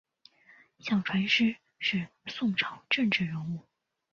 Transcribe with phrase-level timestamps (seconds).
[0.79, 3.67] 向传师是宋朝政治人物。